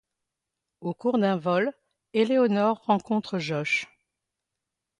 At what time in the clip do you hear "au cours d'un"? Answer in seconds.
0.79-1.37